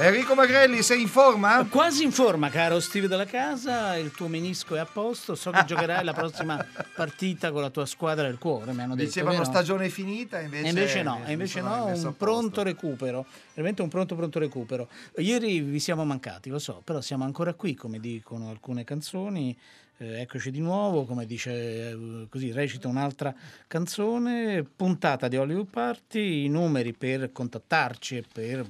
[0.00, 1.66] Enrico Magrelli, sei in forma?
[1.68, 5.64] Quasi in forma, caro Steve della casa, il tuo menisco è a posto, so che
[5.64, 6.64] giocherai la prossima
[6.94, 9.08] partita con la tua squadra del cuore, mi hanno detto.
[9.08, 9.50] Dicevano vero?
[9.50, 14.14] stagione finita, invece, E invece no, e invece no, un pronto recupero, veramente un pronto
[14.14, 14.88] pronto recupero.
[15.16, 19.56] Ieri vi siamo mancati, lo so, però siamo ancora qui, come dicono alcune canzoni.
[20.00, 23.34] Eh, eccoci di nuovo, come dice eh, così, recita un'altra
[23.66, 28.64] canzone, puntata di Hollywood Party, i numeri per contattarci e per,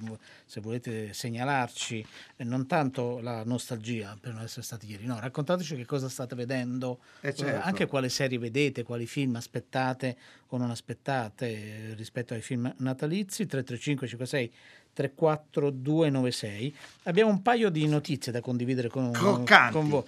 [0.46, 2.06] se volete, segnalarci
[2.36, 6.34] eh, non tanto la nostalgia per non essere stati ieri, no, raccontateci che cosa state
[6.34, 7.60] vedendo, Eh, certo.
[7.62, 13.44] anche quale serie vedete, quali film aspettate o non aspettate eh, rispetto ai film natalizi,
[13.44, 14.52] 335 56
[14.98, 16.74] 34296.
[17.04, 20.02] Abbiamo un paio di notizie da condividere con, con voi.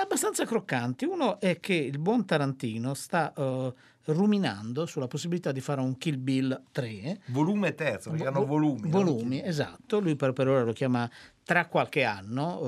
[0.00, 1.04] Abbastanza croccanti.
[1.04, 3.72] Uno è che il buon Tarantino sta eh,
[4.06, 7.20] ruminando sulla possibilità di fare un Kill Bill 3.
[7.26, 8.80] Volume terzo, perché hanno Vo- volumi.
[8.82, 8.88] no?
[8.90, 10.00] Volumi, esatto.
[10.00, 11.08] Lui per, per ora lo chiama
[11.44, 12.60] tra qualche anno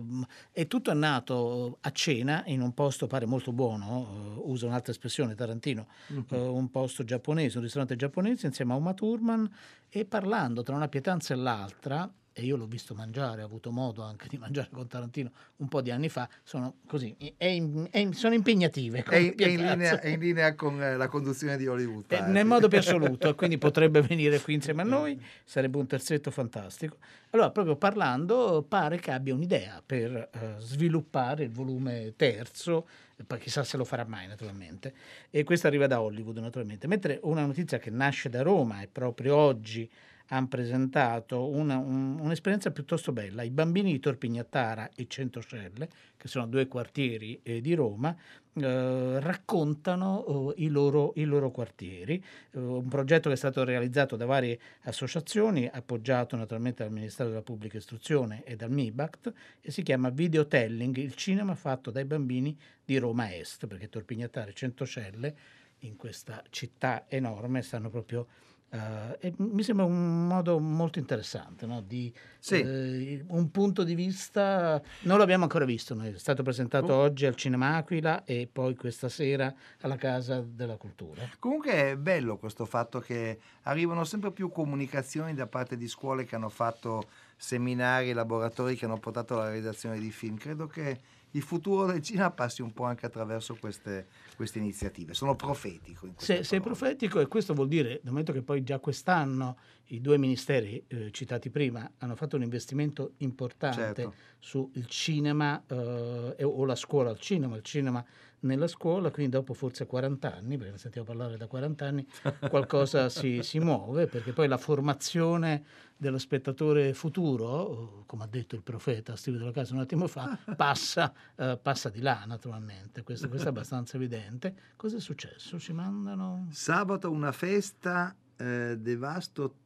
[0.00, 4.66] ehm, e tutto è nato a cena in un posto pare molto buono, eh, usa
[4.66, 6.24] un'altra espressione Tarantino, Mhm.
[6.30, 9.50] eh, un posto giapponese, un ristorante giapponese insieme a Uma Thurman
[9.88, 14.02] e parlando tra una pietanza e l'altra e io l'ho visto mangiare, ho avuto modo
[14.02, 17.98] anche di mangiare con Tarantino un po' di anni fa, sono così, è in- è
[17.98, 19.02] in- sono impegnative.
[19.02, 22.04] È, in- linea, è in linea con eh, la conduzione di Hollywood.
[22.08, 22.32] Eh, Party.
[22.32, 26.96] nel modo più assoluto, quindi potrebbe venire qui insieme a noi, sarebbe un terzetto fantastico.
[27.30, 33.38] Allora, proprio parlando, pare che abbia un'idea per eh, sviluppare il volume terzo, e poi
[33.38, 34.92] chissà se lo farà mai naturalmente,
[35.30, 39.36] e questa arriva da Hollywood naturalmente, mentre una notizia che nasce da Roma e proprio
[39.36, 39.88] oggi
[40.32, 43.42] hanno presentato una- un- un'esperienza piuttosto bella.
[43.42, 48.16] I bambini di Torpignattara e Centocelle, che sono due quartieri eh, di Roma,
[48.54, 52.22] eh, raccontano eh, i, loro, i loro quartieri.
[52.50, 57.42] Eh, un progetto che è stato realizzato da varie associazioni, appoggiato naturalmente dal Ministero della
[57.42, 62.96] Pubblica Istruzione e dal MIBACT, e si chiama Videotelling, il cinema fatto dai bambini di
[62.96, 65.36] Roma Est, perché Torpignattara e Centocelle
[65.80, 68.26] in questa città enorme stanno proprio
[68.72, 71.82] eh, e mi sembra un modo molto interessante no?
[71.86, 72.54] di Sì.
[72.60, 76.96] eh, un punto di vista non l'abbiamo ancora visto noi, è stato presentato Oh.
[77.02, 79.52] oggi al Cinema Aquila e poi questa sera
[79.82, 85.46] alla Casa della Cultura Comunque è bello questo fatto che arrivano sempre più comunicazioni da
[85.46, 90.36] parte di scuole che hanno fatto seminari, laboratori che hanno portato alla realizzazione di film.
[90.36, 91.00] Credo che
[91.32, 94.06] il futuro del cinema passi un po' anche attraverso queste,
[94.36, 95.14] queste iniziative.
[95.14, 96.06] Sono profetico.
[96.06, 99.56] In Se, sei profetico e questo vuol dire, dal momento che poi già quest'anno
[99.86, 104.14] i due ministeri eh, citati prima hanno fatto un investimento importante Certo.
[104.38, 108.04] sul cinema eh, o la scuola al cinema, il cinema
[108.42, 112.06] nella scuola, quindi dopo forse 40 anni, perché ne sentiamo parlare da 40 anni,
[112.48, 115.64] qualcosa si, si muove, perché poi la formazione
[115.96, 121.12] dello spettatore futuro, come ha detto il profeta Steve della Casa un attimo fa, passa,
[121.36, 124.54] eh, passa di là naturalmente, questo, questo è abbastanza evidente.
[124.76, 125.58] Cosa è successo?
[125.58, 129.56] Ci mandano Sabato una festa eh, devasto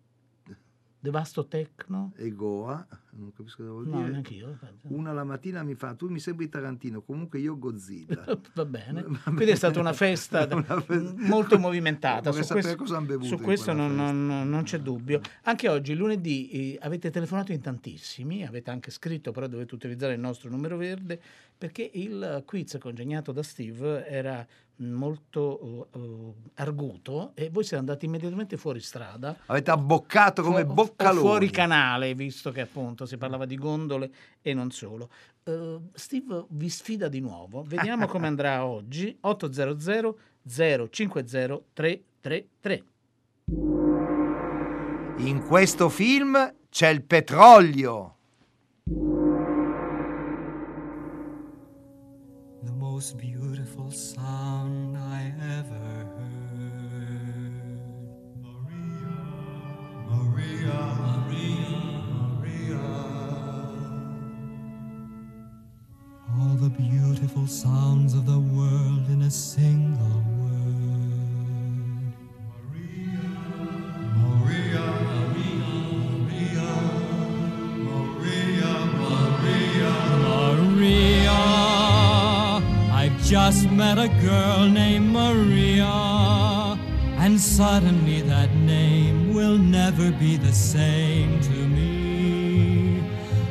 [0.99, 2.13] Devasto Tecno?
[2.17, 2.85] e Goa,
[3.19, 4.11] non capisco cosa vuol No, dire.
[4.11, 4.59] neanche io.
[4.89, 8.25] Una la mattina mi fa, tu mi sembri Tarantino, comunque io Godzilla.
[8.55, 9.05] Va bene.
[9.25, 12.31] Quindi è stata una festa Una fe- molto movimentata.
[12.31, 14.03] Vorrei Su questo, cosa hanno bevuto su questo non, festa.
[14.13, 15.21] non- non c'è dubbio.
[15.43, 20.21] Anche oggi, lunedì, eh, avete telefonato in tantissimi, avete anche scritto, però dovete utilizzare il
[20.21, 21.21] nostro numero verde,
[21.57, 24.47] perché il quiz congegnato da Steve era
[24.81, 30.75] molto eh, arguto e voi siete andati immediatamente fuori strada Avete abboccato come Fu- o
[30.75, 31.19] boccaloni.
[31.21, 34.11] fuori canale, visto che appunto si parlava di gondole
[34.43, 35.11] e non solo.
[35.45, 37.63] Eh, Steve vi sfida di nuovo.
[37.63, 39.17] Vediamo come andrà oggi.
[39.21, 40.19] 800
[40.49, 42.85] 050 333.
[45.19, 48.17] In questo film c'è il petrolio.
[52.67, 57.81] the most beautiful sound I ever heard.
[58.43, 59.19] Maria,
[60.11, 61.26] Maria,
[66.39, 72.13] All the beautiful sounds of the world in a single word.
[74.21, 75.67] Maria, Maria,
[76.29, 76.73] Maria,
[77.89, 79.95] Maria, Maria,
[80.29, 81.41] Maria.
[82.93, 85.95] I've just met a girl named Maria,
[87.19, 93.01] and suddenly that name will never be the same to me.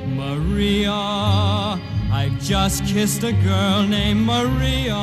[0.05, 1.79] Maria,
[2.17, 4.95] I've just kissed a girl named Maria,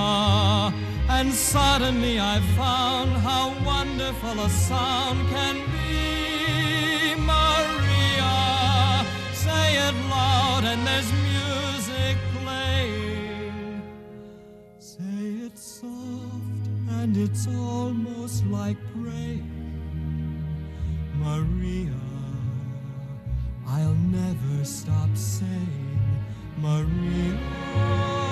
[1.11, 7.15] and suddenly I found how wonderful a sound can be.
[7.21, 8.35] Maria,
[9.35, 13.83] say it loud, and there's music playing.
[14.79, 16.65] Say it soft,
[16.99, 19.53] and it's almost like praying.
[21.19, 22.01] Maria,
[23.69, 25.92] I'll never stop saying.
[26.63, 28.32] Maria,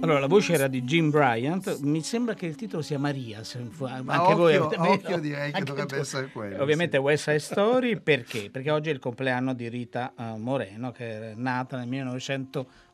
[0.00, 3.58] Allora, la voce era di Jim Bryant, mi sembra che il titolo sia Maria, se
[3.58, 6.00] anche Ma voi occhio- avete occhio direi che dovrebbe tu.
[6.00, 7.02] essere quello, Ovviamente sì.
[7.02, 8.50] West Side Story, perché?
[8.50, 11.88] Perché oggi è il compleanno di Rita eh, Moreno, che è nata nel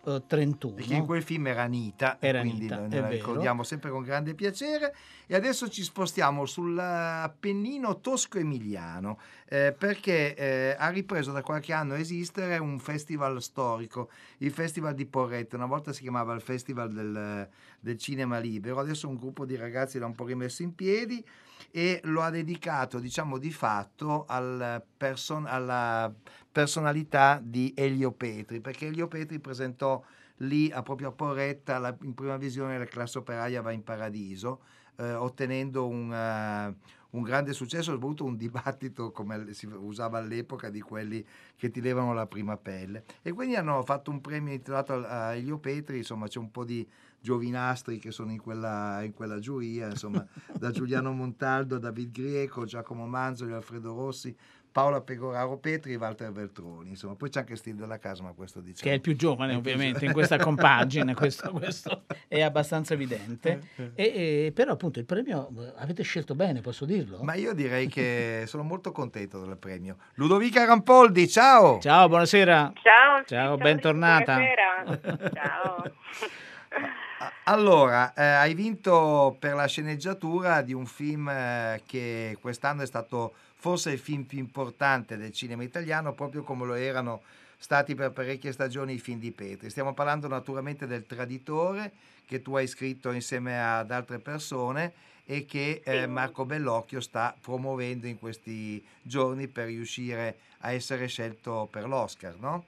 [0.05, 0.75] 1931.
[0.75, 3.15] Perché in quel film era Anita, Era quindi Anita, noi è la vero.
[3.15, 4.95] ricordiamo sempre con grande piacere.
[5.27, 9.19] E adesso ci spostiamo sull'Appennino tosco-emiliano,
[9.49, 14.95] eh, perché eh, ha ripreso da qualche anno a esistere un festival storico, il Festival
[14.95, 15.57] di Porrette.
[15.57, 17.49] Una volta si chiamava il Festival del,
[17.81, 21.25] del Cinema Libero, adesso un gruppo di ragazzi l'ha un po' rimesso in piedi
[21.75, 26.13] e lo ha dedicato, diciamo di fatto, al person- alla
[26.53, 30.03] personalità di Elio Petri, perché Elio Petri presentò
[30.37, 34.61] lì a proprio Porretta la- in prima visione la classe operaia va in paradiso,
[34.97, 36.75] eh, ottenendo un, eh,
[37.11, 41.25] un grande successo, soprattutto un dibattito come si usava all'epoca di quelli
[41.57, 43.05] che ti levano la prima pelle.
[43.23, 46.87] E quindi hanno fatto un premio intitolato a Elio Petri, insomma c'è un po' di
[47.23, 50.27] giovinastri che sono in quella, in quella giuria, insomma
[50.59, 54.37] da Giuliano Montaldo, David Grieco, Giacomo Manzoli, Alfredo Rossi,
[54.73, 58.61] Paola Pegoraro Petri e Walter Veltroni, insomma poi c'è anche Steve della Casa, ma questo
[58.61, 58.81] diciamo.
[58.83, 63.61] che è il più giovane ovviamente in questa compagine, questo, questo è abbastanza evidente.
[63.77, 67.23] Eh, E, e però appunto il premio eh, avete scelto bene, posso dirlo?
[67.23, 69.99] Ma io direi che sono molto contento del premio.
[70.15, 71.79] Ludovica Rampoldi, ciao!
[71.79, 72.73] Ciao, buonasera.
[72.83, 74.37] Ciao, Ciao, Rita, bentornata.
[74.37, 75.31] buonasera.
[75.35, 77.01] Ciao.
[77.45, 83.35] Allora, eh, hai vinto per la sceneggiatura di un film eh, che quest'anno è stato
[83.57, 87.23] forse il film più importante del cinema italiano, proprio come lo erano
[87.59, 89.71] stati per parecchie stagioni i film di Petri.
[89.71, 91.91] Stiamo parlando naturalmente del Traditore,
[92.27, 94.93] che tu hai scritto insieme ad altre persone
[95.25, 96.07] e che eh.
[96.07, 102.65] Marco Bellocchio sta promuovendo in questi giorni per riuscire a essere scelto per l'Oscar, no?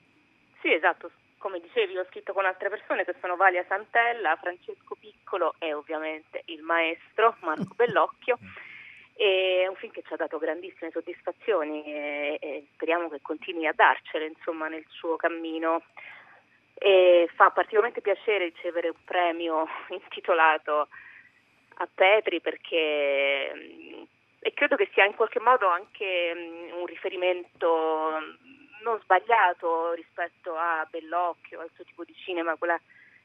[0.60, 1.10] Sì, esatto,
[1.44, 6.40] come dicevi, l'ho scritto con altre persone che sono Valia Santella, Francesco Piccolo e ovviamente
[6.46, 8.38] il maestro Marco Bellocchio.
[9.14, 13.74] È un film che ci ha dato grandissime soddisfazioni e, e speriamo che continui a
[13.74, 15.82] darcele insomma, nel suo cammino.
[16.72, 20.88] E fa particolarmente piacere ricevere un premio intitolato
[21.74, 24.02] a Petri perché mm,
[24.38, 28.18] e credo che sia in qualche modo anche mm, un riferimento
[28.82, 32.78] non sbagliato rispetto a Bellocchio, al suo tipo di cinema, quella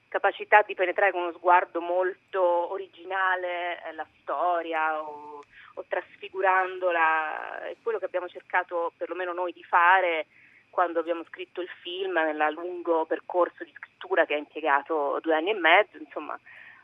[0.07, 5.43] capacità di penetrare con uno sguardo molto originale eh, la storia o,
[5.75, 10.25] o trasfigurandola, è quello che abbiamo cercato perlomeno noi di fare
[10.69, 15.49] quando abbiamo scritto il film, nel lungo percorso di scrittura che ha impiegato due anni
[15.51, 16.39] e mezzo, insomma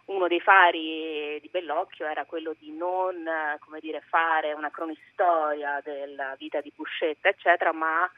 [0.06, 6.36] uno dei fari di Bellocchio era quello di non eh, dire, fare una cronistoria della
[6.38, 8.10] vita di Buscetta, eccetera, ma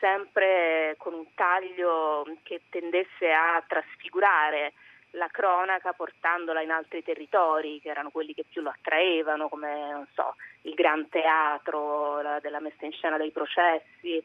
[0.00, 4.72] sempre con un taglio che tendesse a trasfigurare
[5.14, 10.36] la cronaca portandola in altri territori che erano quelli che più lo attraevano, come so,
[10.62, 14.22] il gran teatro la- della messa in scena dei processi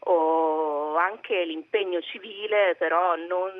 [0.00, 3.52] o anche l'impegno civile, però non,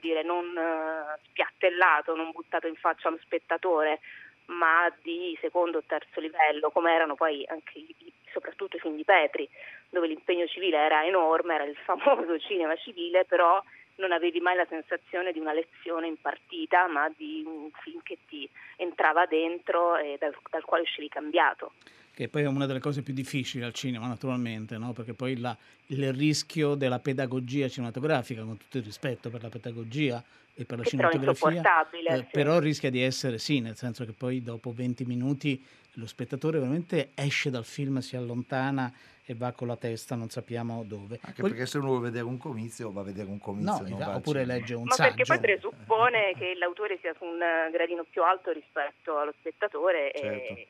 [0.00, 4.00] dire, non eh, spiattellato, non buttato in faccia allo spettatore,
[4.48, 7.84] ma di secondo o terzo livello, come erano poi anche
[8.32, 9.48] soprattutto i film di Petri,
[9.90, 13.62] dove l'impegno civile era enorme, era il famoso cinema civile, però
[13.96, 18.48] non avevi mai la sensazione di una lezione impartita, ma di un film che ti
[18.76, 21.72] entrava dentro e dal, dal quale uscivi cambiato.
[22.14, 24.92] Che poi è una delle cose più difficili al cinema, naturalmente, no?
[24.92, 30.22] perché poi la, il rischio della pedagogia cinematografica, con tutto il rispetto per la pedagogia
[30.60, 32.26] e per la Che però cinematografia, insopportabile, eh, sì.
[32.32, 37.10] però rischia di essere sì, nel senso che poi dopo 20 minuti lo spettatore veramente
[37.14, 38.92] esce dal film, si allontana
[39.24, 41.18] e va con la testa non sappiamo dove.
[41.22, 43.72] Anche Poi- perché se uno vuole vedere un comizio, va a vedere un comizio.
[43.82, 45.14] no, non va oppure legge un Ma saggio.
[45.14, 47.38] perché poi presuppone che l'autore sia su un
[47.70, 50.52] gradino più alto rispetto allo spettatore Certo.
[50.54, 50.66] e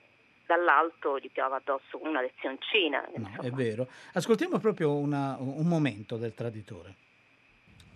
[0.46, 3.06] dall'alto gli piova addosso una lezioncina.
[3.16, 3.86] No, è vero.
[4.14, 6.94] Ascoltiamo proprio una- un momento del traditore.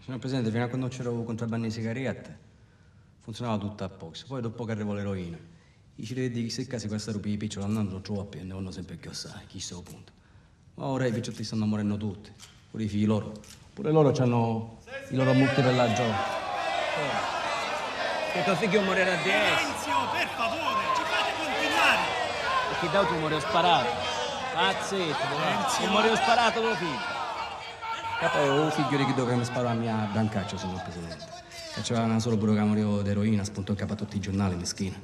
[0.04, 2.37] Signor Presidente, fino a quando c'ero contrabbando di sigarette,
[3.21, 4.14] funzionava tutto a poco.
[4.26, 5.38] Poi dopo che arrivò l'eroina,
[5.94, 9.11] i cittadini di questi casi questa rupi piccolo andando troppo e ne vanno sempre più
[9.11, 10.11] assai, chi sa punto.
[10.75, 12.32] Ma ora i picciotti stanno morendo tutti,
[12.73, 13.32] pure i figli loro.
[13.73, 14.78] Pure loro hanno
[15.11, 16.18] i loro mutti per la gioia.
[18.32, 19.56] Che tuo figlio morirà di esso.
[19.56, 22.00] Silenzio, per favore, ci fate continuare.
[22.73, 23.88] E chi da tu muore sparato.
[24.52, 25.90] Pazzetto, Silenzio.
[25.90, 27.22] muore sparato tuo figlio.
[28.23, 31.26] E poi un figlio di chi dove mi sparò a mia brancaccia, signor Presidente.
[31.75, 34.97] Che una solo pure che morivo d'eroina, spuntò in capo a tutti i giornali, meschina.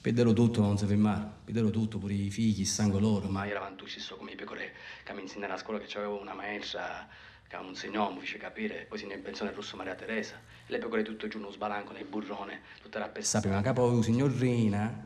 [0.00, 1.28] Piedero tutto, non si fermare.
[1.44, 3.28] Piedero tutto, pure i figli, il sangue loro.
[3.28, 4.72] Ma io eravamo tutti so come i pecore
[5.04, 7.06] che mi insegnano a scuola che c'avevo una maestra
[7.46, 8.86] che un signore, mi fece capire.
[8.88, 10.36] Poi si ne in pensione il rosso Maria Teresa.
[10.66, 13.46] E le pecore tutto giù, uno sbalanco nel burrone, tutte rappessate.
[13.48, 15.04] Ma capo, oh, signorina,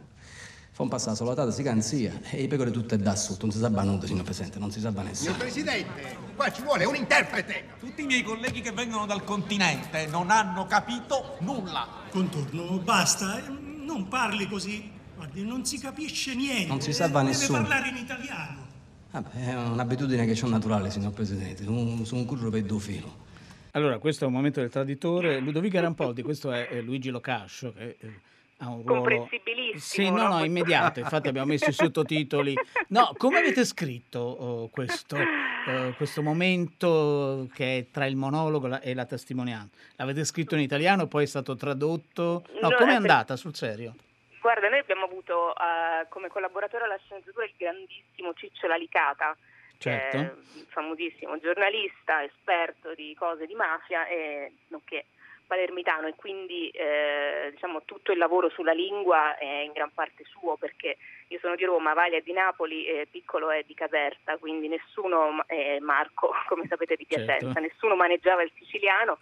[0.81, 2.19] fa un passato solo la tata, si canzia.
[2.31, 4.89] E i pecore tutte da sotto, non si sa banuto, signor Presidente, non si sa
[4.89, 5.37] Signor nessuno.
[5.37, 7.65] Presidente, qua ci vuole un interprete.
[7.79, 11.87] Tutti i miei colleghi che vengono dal continente non hanno capito nulla.
[12.11, 14.91] Contorno, basta, eh, non parli così.
[15.17, 16.69] Guardi, non si capisce niente.
[16.69, 17.59] Non si salva Eh, nessuno.
[17.59, 18.69] Deve parlare in italiano.
[19.11, 21.63] Vabbè, è un'abitudine che c'ho naturale, signor Presidente.
[21.65, 23.29] Su un curro per due filo.
[23.73, 25.41] Allora, questo è un momento del traditore.
[25.41, 28.21] Ludovica Rampoldi, questo è, è Luigi Locascio che eh,
[28.61, 29.01] ha un ruolo...
[29.01, 30.39] Comprensibilissimo, Sì, no, no?
[30.39, 31.01] no, immediato.
[31.01, 32.55] Infatti abbiamo messo i sottotitoli.
[32.89, 38.95] No, come avete scritto oh, questo, eh, questo momento che è tra il monologo e
[38.95, 39.77] la testimonianza?
[39.97, 42.45] L'avete scritto in italiano, poi è stato tradotto?
[42.61, 43.95] No, No, come è andata, sul serio?
[44.41, 49.37] Guarda, noi abbiamo avuto eh, come collaboratore alla sceneggiatura il grandissimo Ciccio Lalicata,
[49.79, 50.43] Certo.
[50.69, 55.07] famosissimo giornalista, esperto di cose di mafia e nonché
[55.51, 60.57] palermitano e quindi eh, diciamo tutto il lavoro sulla lingua è in gran parte suo
[60.57, 64.69] perché io sono di Roma, Vali è di Napoli e Piccolo è di Caserta, quindi
[64.69, 67.25] nessuno, è Marco come sapete di Certo.
[67.25, 69.19] Piacenza, nessuno maneggiava il siciliano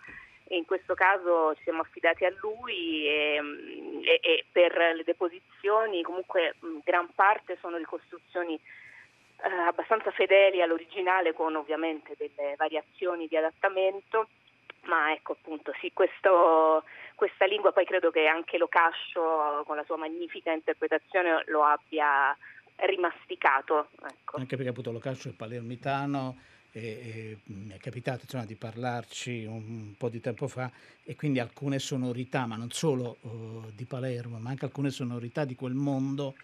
[0.46, 3.40] e in questo caso ci siamo affidati a lui e,
[4.02, 11.56] e- e per le deposizioni comunque gran parte sono ricostruzioni eh, abbastanza fedeli all'originale con
[11.56, 14.28] ovviamente delle variazioni di adattamento
[14.88, 16.82] ma ecco appunto sì questo,
[17.14, 22.36] questa lingua poi credo che anche Locascio con la sua magnifica interpretazione lo abbia
[22.76, 24.36] rimasticato ecco.
[24.36, 26.36] Anche perché appunto Locascio è palermitano
[26.72, 30.70] e, e mi è capitato insomma, di parlarci un, po' di tempo fa
[31.02, 35.54] e quindi alcune sonorità, ma non solo eh, di Palermo, ma anche alcune sonorità di
[35.54, 36.34] quel mondo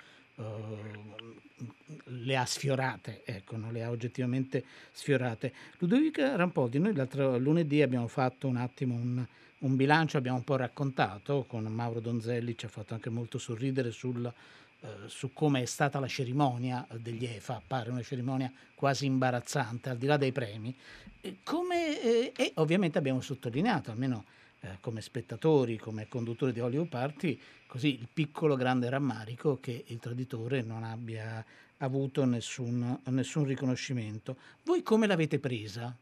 [2.05, 5.53] le ha sfiorate, ecco, non le ha oggettivamente sfiorate.
[5.79, 9.25] Ludovica Rampoldi, noi l'altro lunedì abbiamo fatto un attimo un,
[9.59, 13.91] un bilancio, abbiamo un po' raccontato con Mauro Donzelli, ci ha fatto anche molto sorridere
[13.91, 14.25] sul,
[14.81, 19.97] eh, su come è stata la cerimonia degli EFA, appare una cerimonia quasi imbarazzante, al
[19.97, 20.75] di là dei premi,
[21.43, 24.25] come, eh, e ovviamente abbiamo sottolineato, almeno
[24.65, 29.99] eh, come spettatori, come conduttori di Hollywood Party, così il piccolo grande rammarico che il
[29.99, 31.45] traditore non abbia
[31.79, 34.37] avuto nessun, nessun riconoscimento.
[34.65, 35.95] Voi come l'avete presa?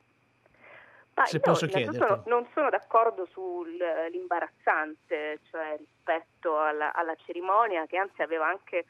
[1.14, 2.28] Ma Se io posso chiederti.
[2.28, 8.87] non sono d'accordo sull'imbarazzante, cioè rispetto alla, alla cerimonia, che anzi aveva anche,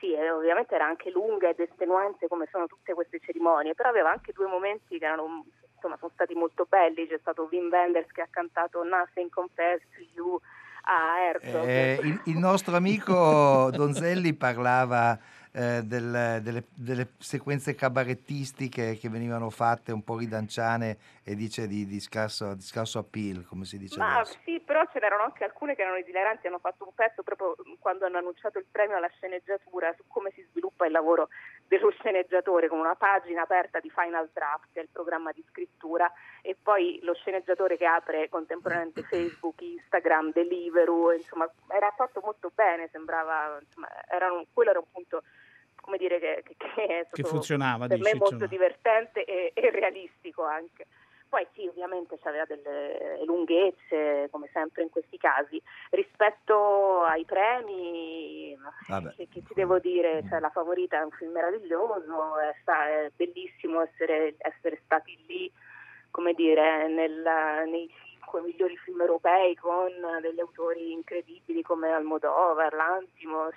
[0.00, 4.10] sì, eh, ovviamente era anche lunga ed estenuante come sono tutte queste cerimonie, però aveva
[4.10, 5.44] anche due momenti che erano,
[5.84, 7.06] insomma, sono stati molto belli.
[7.06, 10.40] C'è stato Wim Wenders che ha cantato Nothing Compares to You
[10.82, 11.66] a Herzog.
[11.66, 15.18] Eh, il, il nostro amico Donzelli parlava
[15.52, 21.86] eh, del- delle, delle sequenze cabarettistiche che venivano fatte un po' ridanciane e dice di,
[21.86, 24.38] di scarso, di scarso appeal, come si dice Ma adesso.
[24.44, 28.04] sì, però ce n'erano anche alcune che erano esileranti, hanno fatto un pezzo proprio quando
[28.04, 31.28] hanno annunciato il premio alla sceneggiatura su come si sviluppa il lavoro
[31.66, 36.10] dello sceneggiatore con una pagina aperta di Final Draft, il programma di scrittura,
[36.42, 42.88] e poi lo sceneggiatore che apre contemporaneamente Facebook, Instagram, Deliveroo, insomma era fatto molto bene,
[42.92, 45.22] sembrava, insomma, era un- quello era un punto
[45.80, 48.50] come dire che, che- che Che funzionava, per dici, me molto insomma.
[48.50, 50.86] divertente e, e realistico anche.
[51.34, 55.60] Poi sì, ovviamente c'aveva delle lunghezze, come sempre in questi casi.
[55.90, 59.14] Rispetto ai premi, Vabbè.
[59.16, 63.10] che, che ti devo dire, cioè, La Favorita è un film meraviglioso, è, sta- è
[63.16, 65.50] bellissimo essere, essere stati lì,
[66.12, 73.56] come dire, nel- nei cinque migliori film europei con degli autori incredibili come Almodovar, Lantimos,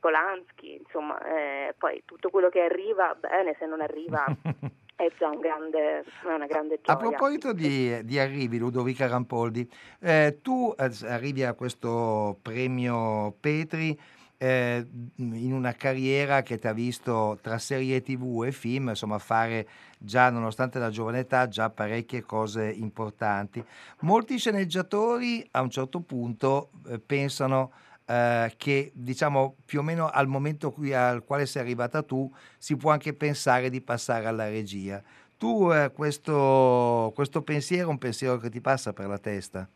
[0.00, 4.24] Polanski, insomma, eh, poi tutto quello che arriva, bene, se non arriva
[4.98, 6.96] è già un grande, una grande A gioia.
[6.96, 13.96] proposito di, di arrivi, Ludovica Rampoldi, eh, tu eh, arrivi a questo premio Petri
[14.38, 19.68] eh, in una carriera che ti ha visto tra serie tv e film, insomma, fare
[19.98, 23.64] già, nonostante la giovane età, già parecchie cose importanti.
[24.00, 27.70] Molti sceneggiatori a un certo punto eh, pensano
[28.08, 32.76] eh, che diciamo più o meno al momento qui- al quale sei arrivata tu si
[32.76, 35.02] può anche pensare di passare alla regia.
[35.36, 39.68] Tu eh, questo, questo pensiero è un pensiero che ti passa per la testa?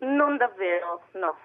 [0.00, 1.36] Non davvero, no.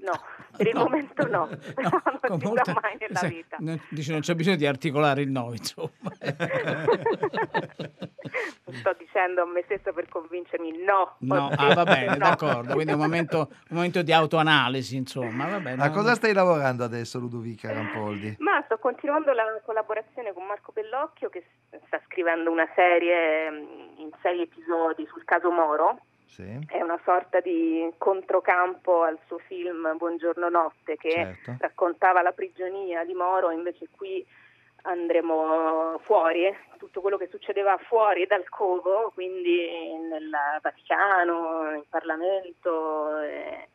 [0.00, 0.12] No,
[0.56, 1.90] per il momento no, però
[2.28, 3.56] non si molta- sa mai nella se- vita.
[3.60, 5.90] non- dice non c'è bisogno di articolare il no, insomma.
[8.70, 11.16] Sto dicendo a me stessa per convincermi no.
[11.20, 12.16] No, ah, va bene, no.
[12.18, 12.74] d'accordo.
[12.74, 15.48] Quindi è un momento, un momento di autoanalisi, insomma.
[15.48, 15.82] Va bene.
[15.82, 18.36] A cosa stai lavorando adesso, Ludovica Rampoldi?
[18.40, 21.44] Ma sto continuando la collaborazione con Marco Bellocchio che
[21.86, 25.98] sta scrivendo una serie mm, in sei episodi sul caso Moro.
[26.28, 26.58] Sì.
[26.68, 31.56] È una sorta di controcampo al suo film Buongiorno Notte che Certo.
[31.58, 34.24] raccontava la prigionia di Moro, invece qui
[34.82, 39.66] andremo fuori, eh, tutto quello che succedeva fuori dal covo, quindi
[40.08, 40.30] nel
[40.60, 43.18] Vaticano, in Parlamento.
[43.22, 43.68] eh,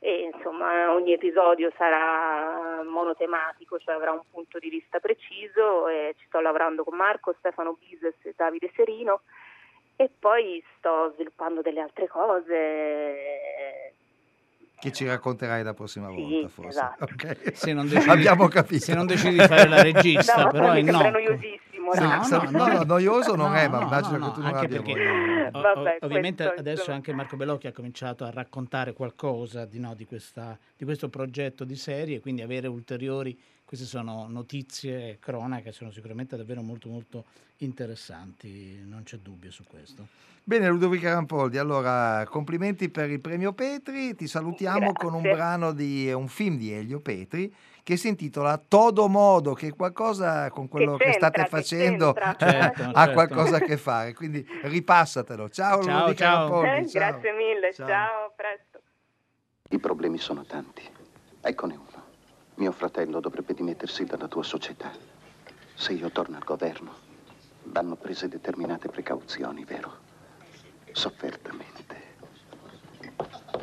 [0.00, 6.26] e insomma ogni episodio sarà monotematico, cioè avrà un punto di vista preciso e ci
[6.26, 9.22] sto lavorando con Marco, Stefano Bises e Davide Serino
[9.96, 13.94] e poi sto sviluppando delle altre cose.
[14.78, 16.68] Che ci racconterai la prossima Sì, volta, forse.
[16.70, 17.04] esatto.
[17.04, 17.52] Ok.
[17.56, 18.84] Se non decidi- Abbiamo capito.
[18.84, 21.10] se non decidi di fare la regista, No, però è no.
[21.10, 21.92] noiosissimo.
[21.92, 22.50] Sì, ragazzi.
[22.50, 25.50] no, no, noioso non è, ma no, immagino no, che tu non anche abbia perché
[25.52, 29.94] o- Vabbè, ovviamente questo, adesso anche Marco Bellocchi ha cominciato a raccontare qualcosa di, no,
[29.94, 35.90] di, questa- di questo progetto di serie, quindi avere ulteriori, queste sono notizie cronache, sono
[35.90, 37.24] sicuramente davvero molto molto
[37.58, 40.06] interessanti, non c'è dubbio su questo.
[40.46, 45.08] Bene, Ludovica Rampoldi, allora complimenti per il premio Petri, ti salutiamo Grazie.
[45.08, 47.50] con un brano di un film di Elio Petri
[47.82, 52.12] che si intitola Todo Modo, che qualcosa con quello che, c'entra, state che facendo?
[52.36, 53.12] Certo, ha certo.
[53.14, 55.48] qualcosa a che fare, quindi ripassatelo.
[55.48, 56.38] Ciao, Ciao, Ludovica ciao.
[56.40, 56.68] Rampoldi.
[56.68, 57.10] Eh, ciao.
[57.10, 57.86] Grazie mille, Ciao.
[57.88, 58.80] ciao, a presto.
[59.70, 60.82] I problemi sono tanti.
[61.40, 62.02] Eccone uno.
[62.56, 64.92] Mio fratello dovrebbe dimettersi dalla tua società.
[65.72, 66.92] Se io torno al governo,
[67.62, 70.03] vanno prese determinate precauzioni, vero?
[70.94, 72.02] Soffertamente.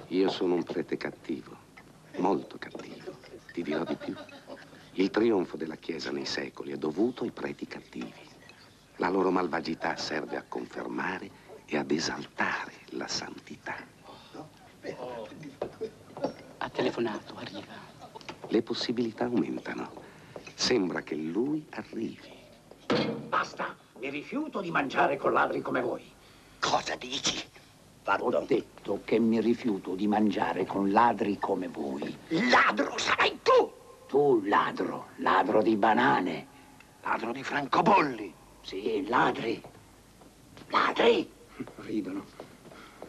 [0.08, 1.58] Io sono un prete cattivo,
[2.18, 3.16] molto cattivo.
[3.54, 4.14] Ti dirò di più.
[4.96, 8.14] Il trionfo della Chiesa nei secoli è dovuto ai preti cattivi.
[8.98, 11.32] La loro malvagità serve a confermare
[11.66, 13.78] e ad esaltare la santità.
[16.58, 17.74] Ha telefonato, arriva.
[18.50, 19.90] Le possibilità aumentano.
[20.54, 22.40] Sembra che lui arrivi.
[23.30, 26.20] Basta, mi rifiuto di mangiare con ladri come voi.
[26.62, 27.44] Cosa dici?
[28.06, 32.16] Ho detto che mi rifiuto di mangiare con ladri come voi.
[32.28, 33.72] Ladro sarai tu!
[34.08, 36.48] Tu ladro, ladro di banane.
[37.02, 38.34] Ladro di francobolli.
[38.62, 39.62] Sì, ladri.
[40.68, 41.30] Ladri!
[41.78, 42.26] Ridono,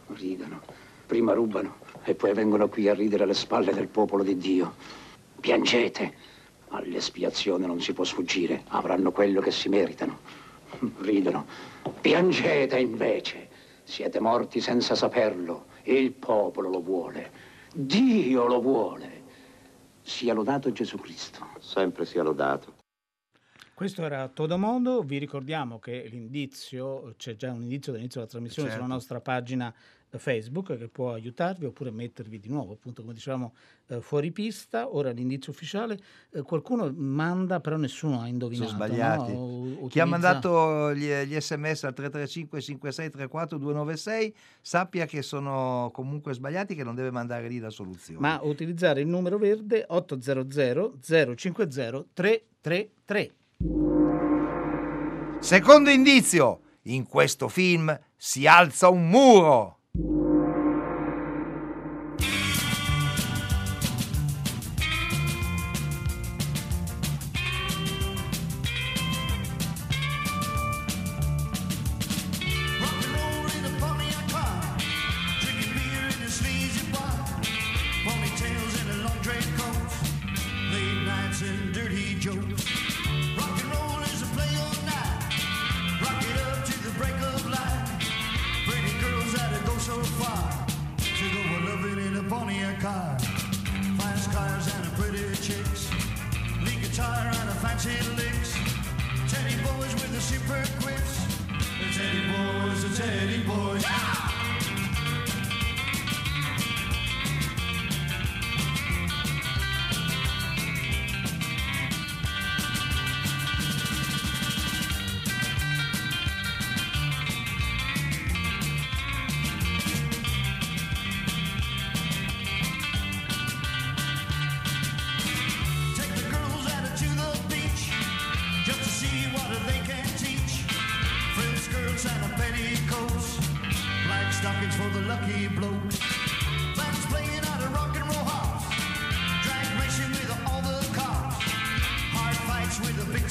[0.09, 0.61] ridono.
[1.07, 4.75] Prima rubano e poi vengono qui a ridere alle spalle del popolo di Dio.
[5.41, 6.15] Piangete.
[6.69, 8.65] All'espiazione non si può sfuggire.
[8.69, 10.21] Avranno quello che si meritano.
[11.01, 11.47] Ridono.
[12.01, 13.49] Piangete invece.
[13.85, 15.67] Siete morti senza saperlo.
[15.85, 17.31] Il popolo lo vuole.
[17.75, 19.23] Dio lo vuole.
[20.01, 21.47] Sia lodato Gesù Cristo.
[21.59, 22.81] Sempre sia lodato.
[23.75, 28.85] Questo era Todomondo, vi ricordiamo che l'indizio, c'è già un indizio dall'inizio della trasmissione Certo.
[28.85, 29.75] sulla nostra pagina
[30.19, 33.55] Facebook che può aiutarvi oppure mettervi di nuovo, appunto come dicevamo,
[33.89, 34.95] eh, fuori pista.
[34.95, 35.99] Ora l'indizio ufficiale,
[36.31, 38.71] eh, qualcuno manda, però nessuno ha indovinato.
[38.71, 39.33] Sono sbagliati.
[39.33, 39.39] no?
[39.39, 45.23] O- Chi ha utilizza- mandato gli, gli sms al 335 56 34 296 sappia che
[45.23, 48.21] sono comunque sbagliati, che non deve mandare lì la soluzione.
[48.21, 50.99] Ma utilizzare il numero verde 800
[51.37, 53.35] 050 333.
[55.41, 59.79] Secondo indizio, in questo film si alza un muro.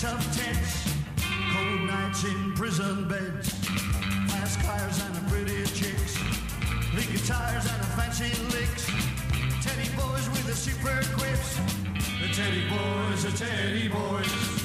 [0.02, 0.96] Tough tents,
[1.54, 3.54] cold nights in prison beds,
[4.32, 6.18] fast cars and the pretty chicks,
[6.96, 8.88] lead guitars and the fancy licks.
[9.64, 11.56] Teddy boys with the super quips.
[12.20, 14.61] The Teddy boys, the Teddy boys.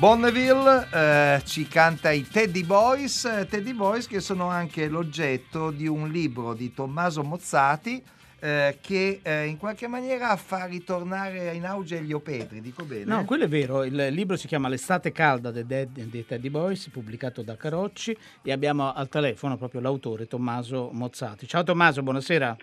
[0.00, 5.86] Bonneville eh, ci canta i Teddy Boys, eh, Teddy Boys che sono anche l'oggetto di
[5.86, 8.02] un libro di Tommaso Mozzati
[8.40, 13.04] eh, che eh, in qualche maniera fa ritornare in auge gli Opetri, dico bene?
[13.04, 13.84] No, quello è vero.
[13.84, 18.52] Il libro si chiama L'estate calda dei, Dead- dei Teddy Boys, pubblicato da Carocci, e
[18.52, 21.46] abbiamo al telefono proprio l'autore Tommaso Mozzati.
[21.46, 22.56] Ciao Tommaso, buonasera.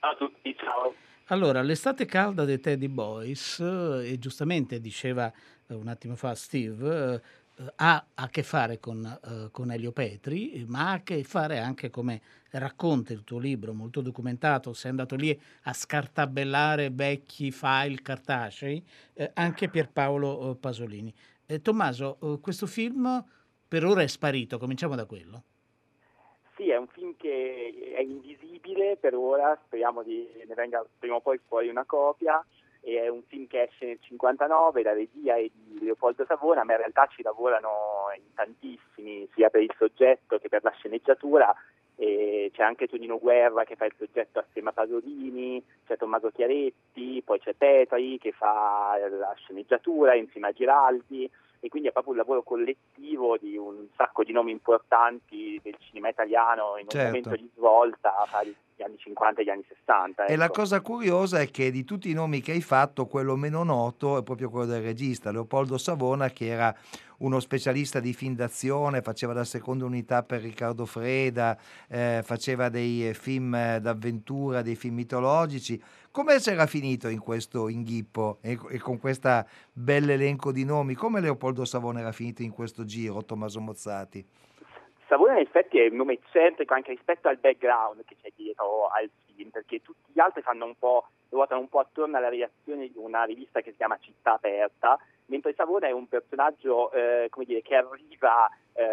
[0.00, 0.92] Ciao a tutti, ciao.
[1.28, 5.32] Allora, l'estate calda dei Teddy Boys, eh, e giustamente diceva
[5.68, 10.64] un attimo fa Steve, eh, ha a che fare con, eh, con Elio Petri, eh,
[10.66, 15.16] ma ha a che fare anche come racconta il tuo libro, molto documentato, sei andato
[15.16, 21.14] lì a scartabellare vecchi file cartacei, eh, anche Pierpaolo eh, Pasolini.
[21.46, 23.24] Eh, Tommaso, eh, questo film
[23.66, 25.42] per ora è sparito, cominciamo da quello.
[26.56, 31.20] Sì, è un film che è invisibile per ora, speriamo di ne venga prima o
[31.20, 32.44] poi fuori una copia.
[32.84, 36.78] È un film che esce nel 59, la regia è di Leopoldo Savona, ma in
[36.78, 41.54] realtà ci lavorano in tantissimi, sia per il soggetto che per la sceneggiatura.
[41.96, 47.22] E c'è anche Tonino Guerra che fa il soggetto assieme a Pasolini, c'è Tommaso Chiaretti,
[47.24, 51.30] poi c'è Petri che fa la sceneggiatura insieme a Giraldi
[51.64, 56.10] e quindi è proprio un lavoro collettivo di un sacco di nomi importanti del cinema
[56.10, 57.06] italiano in un Certo.
[57.06, 60.26] momento di svolta fra gli anni 50 e gli anni 60.
[60.26, 60.60] E la ecco.
[60.60, 64.22] cosa curiosa è che di tutti i nomi che hai fatto, quello meno noto è
[64.22, 66.76] proprio quello del regista, Leopoldo Savona, che era
[67.18, 71.56] uno specialista di film d'azione, faceva la seconda unità per Riccardo Freda,
[71.88, 75.82] eh, faceva dei film eh, d'avventura, dei film mitologici.
[76.14, 80.94] Come c'era finito in questo inghippo e, e con questo bell'elenco di nomi?
[80.94, 84.24] Come Leopoldo Savona era finito in questo giro, Tommaso Mozzati?
[85.08, 89.10] Savona in effetti è un nome eccentrico anche rispetto al background che c'è dietro al
[89.26, 92.96] film, perché tutti gli altri fanno un po', ruotano un po' attorno alla redazione di
[92.96, 94.96] una rivista che si chiama Città Aperta,
[95.26, 98.84] mentre Savona è un personaggio eh, dire, che arriva eh,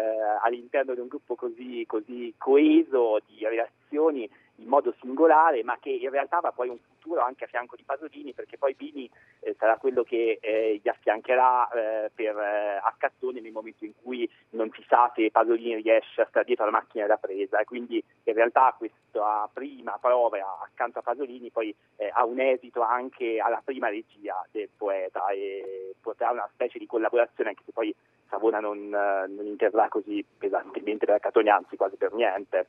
[0.42, 4.28] all'interno di un gruppo così, così coeso di relazioni
[4.62, 7.82] in modo singolare, ma che in realtà va poi un futuro anche a fianco di
[7.82, 13.40] Pasolini, perché poi Bini eh, sarà quello che eh, gli affiancherà eh, per eh, accattone
[13.40, 17.06] nel momento in cui non si sa se Pasolini riesce a stare dietro la macchina
[17.06, 17.58] da presa.
[17.58, 22.82] E quindi in realtà questa prima prova accanto a Pasolini poi eh, ha un esito
[22.82, 27.94] anche alla prima regia del poeta e potrà una specie di collaborazione anche se poi
[28.32, 32.66] Savona non, eh, non interverrà così pesantemente per Catoni, anzi quasi per niente.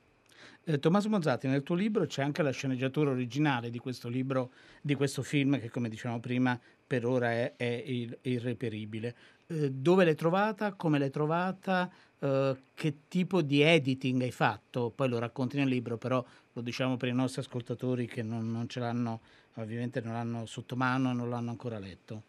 [0.66, 4.96] Eh, Tommaso Mozzati, nel tuo libro c'è anche la sceneggiatura originale di questo libro, di
[4.96, 9.16] questo film che come dicevamo prima per ora è, è il- irreperibile.
[9.48, 10.72] Eh, dove l'hai trovata?
[10.74, 11.92] Come l'hai trovata?
[12.18, 14.90] Eh, che tipo di editing hai fatto?
[14.96, 16.24] Poi lo racconti nel libro, però
[16.54, 19.20] lo diciamo per i nostri ascoltatori che non, non ce l'hanno,
[19.56, 22.24] ovviamente non l'hanno sotto mano non l'hanno ancora letto.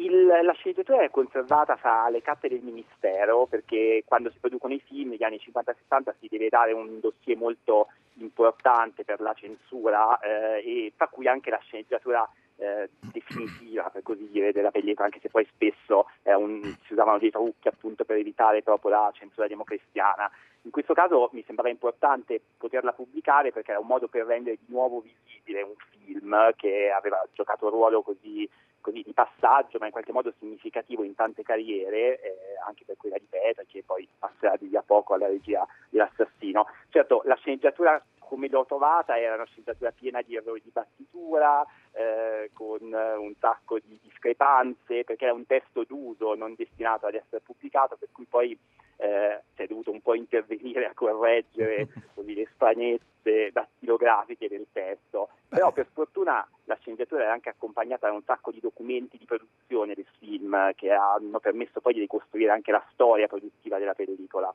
[0.00, 4.80] Il- la sceneggiatura è conservata fra le cappe del Ministero perché quando si producono i
[4.80, 10.62] film negli anni 50-60 si deve dare un dossier molto importante per la censura eh,
[10.64, 15.28] e tra cui anche la sceneggiatura eh, definitiva per così dire della pellicola anche se
[15.30, 20.30] poi spesso è un- si usavano dei trucchi appunto per evitare proprio la censura democristiana.
[20.62, 24.72] In questo caso mi sembrava importante poterla pubblicare perché era un modo per rendere di
[24.72, 28.48] nuovo visibile un film che aveva giocato un ruolo così
[28.80, 32.34] così di passaggio, ma in qualche modo significativo in tante carriere, eh,
[32.66, 36.66] anche per quella di Petra, che poi passerà di lì a poco alla regia dell'assassino.
[36.88, 42.50] Certo, la sceneggiatura come l'ho trovata era una sceneggiatura piena di errori di battitura, eh,
[42.52, 47.96] con un sacco di discrepanze, perché era un testo d'uso non destinato ad essere pubblicato,
[47.96, 48.56] per cui poi
[48.98, 54.66] eh, si è dovuto un po' intervenire a correggere così, le stranezze note dattilografiche del
[54.72, 55.28] testo.
[55.48, 59.94] Però per fortuna la sceneggiatura era anche accompagnata da un sacco di documenti di produzione
[59.94, 64.52] del film che hanno permesso poi di ricostruire anche la storia produttiva della pellicola.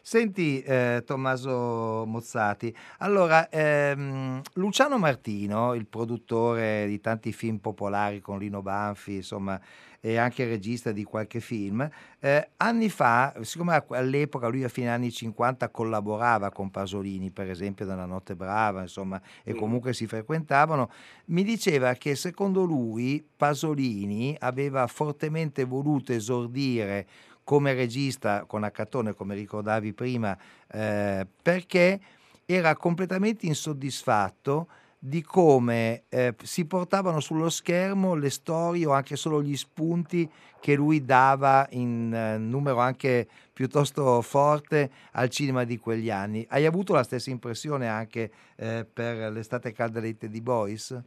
[0.00, 8.38] Senti eh, Tommaso Mozzati, allora ehm, Luciano Martino, il produttore di tanti film popolari con
[8.38, 9.60] Lino Banfi, insomma,
[10.06, 11.90] e anche regista di qualche film,
[12.20, 17.84] eh, anni fa, siccome all'epoca lui a fine anni 50 collaborava con Pasolini, per esempio
[17.86, 20.92] nella Notte Brava, insomma, e comunque si frequentavano,
[21.26, 27.08] mi diceva che secondo lui Pasolini aveva fortemente voluto esordire
[27.42, 30.38] come regista con Accattone, come ricordavi prima,
[30.68, 32.00] eh, perché
[32.44, 34.68] era completamente insoddisfatto
[35.06, 40.74] di come eh, si portavano sullo schermo le storie o anche solo gli spunti che
[40.74, 46.44] lui dava in eh, numero anche piuttosto forte al cinema di quegli anni.
[46.48, 51.00] Hai avuto la stessa impressione anche eh, per l'estate calda dei Teddy Boys?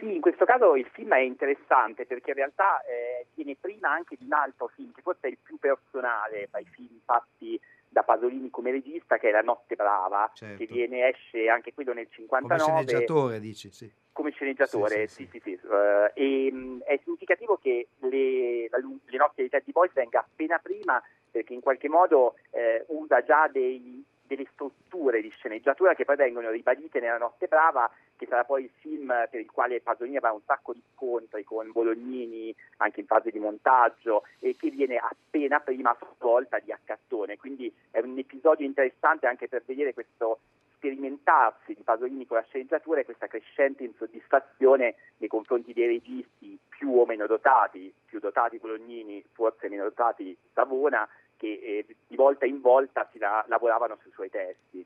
[0.00, 4.16] Sì, in questo caso il film è interessante perché in realtà eh, viene prima anche
[4.18, 8.02] di un altro film che forse è il più personale tra i film fatti da
[8.02, 10.56] Pasolini come regista che è La Notte Brava Certo.
[10.56, 13.92] che viene, esce anche quello nel Come 59 sceneggiatore, dici, sì.
[14.12, 15.66] come sceneggiatore, Sì, sì, sì, sì.
[15.70, 20.58] eh, e, mh, è significativo che le, la le notti dei Teddy Boys venga appena
[20.58, 26.14] prima perché in qualche modo eh, usa già dei- delle strutture di sceneggiatura che poi
[26.14, 30.30] vengono ribadite nella Notte Brava, che sarà poi il film per il quale Pasolini avrà
[30.30, 35.58] un sacco di scontri con Bolognini anche in fase di montaggio e che viene appena
[35.58, 37.38] prima a sua volta di Accattone.
[37.38, 40.38] Quindi è un episodio interessante anche per vedere questo
[40.76, 46.98] sperimentarsi di Pasolini con la sceneggiatura e questa crescente insoddisfazione nei confronti dei registi più
[46.98, 51.06] o meno dotati, più dotati Bolognini, forse meno dotati Savona,
[51.40, 54.84] che eh, di volta in volta si la- lavoravano sui suoi testi.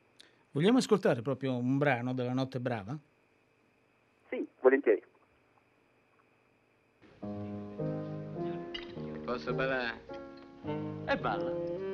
[0.53, 2.97] Vogliamo ascoltare proprio un brano della Notte Brava?
[4.29, 5.03] Sì, volentieri.
[9.25, 10.05] Posso ballare?
[11.07, 11.94] E balla.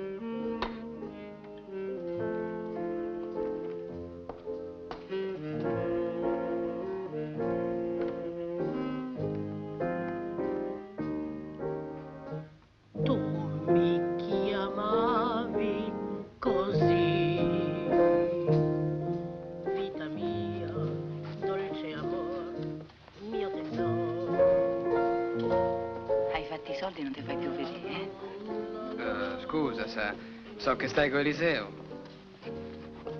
[30.60, 31.68] So che stai con Eliseo.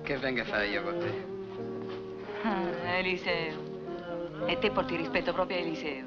[0.03, 2.47] Che venga a fare io con te?
[2.47, 4.45] Ah, Eliseo.
[4.47, 6.05] E te porti rispetto proprio a Eliseo.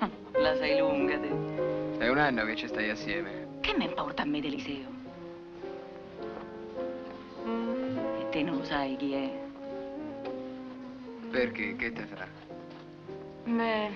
[0.32, 1.98] La sai lunga, te.
[1.98, 3.58] È un anno che ci stai assieme.
[3.60, 4.88] Che me importa a me d'Eliseo?
[8.18, 9.30] E te non lo sai chi è?
[11.30, 11.76] Perché?
[11.76, 12.28] Che te farà?
[13.44, 13.90] Beh,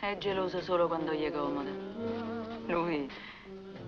[0.00, 1.70] è geloso solo quando gli è comodo.
[2.66, 3.10] Lui,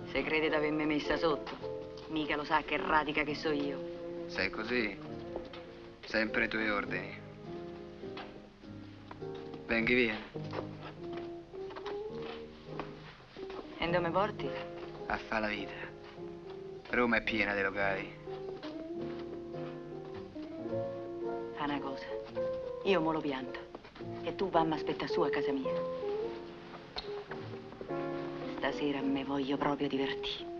[0.05, 1.70] se crede di avermi messa sotto,
[2.11, 4.25] mica lo sa che radica che so io.
[4.27, 4.97] Sei così?
[6.05, 7.19] Sempre ai tuoi ordini.
[9.65, 10.15] Venghi via.
[13.77, 14.49] E dove mi porti?
[15.07, 15.71] A fa la vita.
[16.89, 18.13] Roma è piena di locali.
[21.55, 22.05] Fa una cosa.
[22.83, 23.59] Io mo lo pianto.
[24.23, 25.71] E tu vammi a aspettare su a casa mia.
[28.57, 30.50] Stasera me voglio proprio divertire.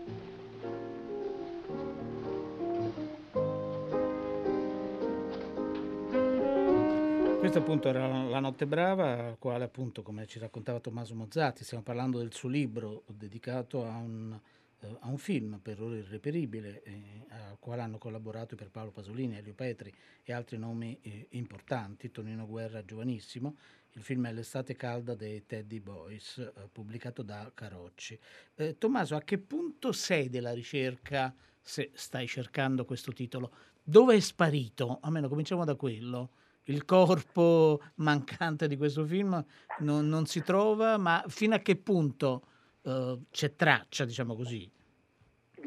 [7.42, 11.82] Questa appunto era La Notte Brava, al quale appunto, come ci raccontava Tommaso Mozzati, stiamo
[11.82, 14.38] parlando del suo libro dedicato a un,
[14.78, 19.38] eh, a un film per ora irreperibile, eh, al quale hanno collaborato per Paolo Pasolini,
[19.38, 23.56] Elio Petri e altri nomi eh, importanti, Tonino Guerra giovanissimo.
[23.94, 28.16] Il film è L'estate calda dei Teddy Boys, eh, pubblicato da Carocci.
[28.54, 33.52] Eh, Tommaso, a che punto sei della ricerca, se stai cercando questo titolo?
[33.82, 35.00] Dove è sparito?
[35.02, 36.30] Almeno cominciamo da quello
[36.64, 39.44] il corpo mancante di questo film
[39.78, 42.42] non, non si trova, ma fino a che punto
[42.82, 44.70] eh, c'è traccia, diciamo così?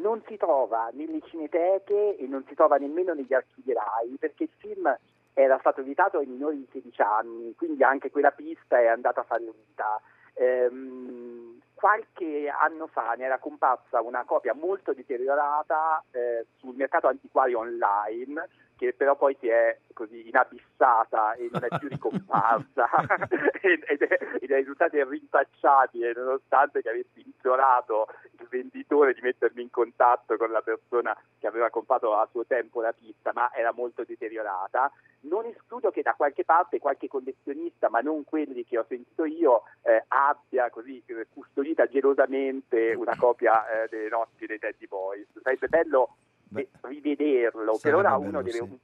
[0.05, 4.51] non si trova nelle cineteche e non si trova nemmeno negli archivi RAI perché il
[4.57, 4.95] film
[5.33, 9.99] era stato vietato ai minori di 16 anni, quindi anche quella pista è andata fallita.
[10.35, 17.59] Ehm, qualche anno fa ne era comparsa una copia molto deteriorata eh, sul mercato antiquario
[17.59, 22.89] online che però poi si è così inabissata e non è più ricomparsa.
[23.65, 28.07] Ed, è, ed è risultata rinfacciabile nonostante che avessi implorato
[28.39, 32.81] il venditore di mettermi in contatto con la persona che aveva comprato a suo tempo
[32.81, 38.01] la pista ma era molto deteriorata non escludo che da qualche parte qualche collezionista ma
[38.01, 44.09] non quelli che ho sentito io eh, abbia così custodita gelosamente una copia eh, delle
[44.09, 45.27] notti dei Teddy Boys.
[45.41, 46.15] Sarebbe bello
[46.87, 48.61] rivederlo per Sarebbe ora bello, uno deve sì.
[48.61, 48.77] un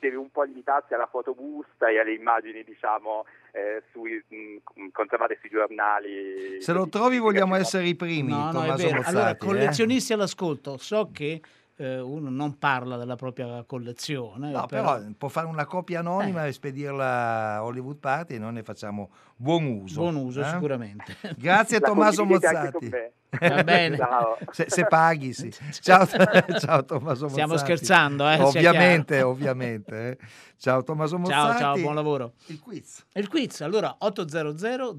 [0.00, 5.50] deve un po' limitarsi alla fotobusta e alle immagini, diciamo, eh, sui, mh, conservate sui
[5.50, 6.60] giornali.
[6.60, 8.96] Se lo trovi vogliamo essere i primi, No, no, Tommaso vero.
[8.96, 9.14] Mozzati.
[9.14, 9.36] Allora, eh?
[9.36, 11.40] collezionisti all'ascolto, so che
[11.80, 14.50] eh, uno non parla della propria collezione.
[14.50, 18.62] No, però può fare una copia anonima e spedirla a Hollywood Party e noi ne
[18.62, 20.02] facciamo buon uso.
[20.02, 20.50] Buon uso, eh?
[20.50, 21.16] sicuramente.
[21.38, 22.90] Grazie La Tommaso Mozzati.
[23.40, 23.96] Va bene.
[23.96, 24.36] Ciao.
[24.50, 25.50] Se, se paghi, sì.
[25.80, 27.28] Ciao, ciao Tommaso Mozzati.
[27.30, 30.10] Stiamo scherzando, eh, Ovviamente, ovviamente.
[30.10, 30.18] eh.
[30.58, 31.58] Ciao Tommaso Ciao, Mozzati.
[31.60, 32.34] ciao, buon lavoro.
[32.46, 33.06] Il quiz.
[33.14, 34.98] Il quiz, allora 800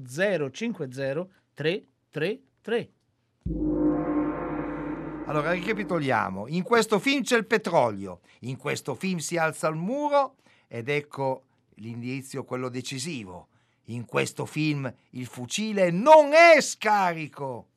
[0.50, 3.91] 050 333.
[5.32, 6.46] Allora, ricapitoliamo.
[6.48, 10.34] In questo film c'è il petrolio, in questo film si alza il muro
[10.68, 11.44] ed ecco
[11.76, 13.48] l'indizio, quello decisivo.
[13.84, 17.68] In questo film il fucile non è scarico.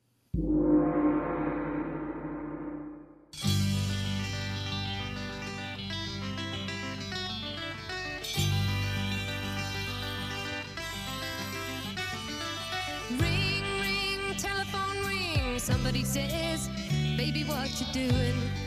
[17.46, 18.65] What you're doing?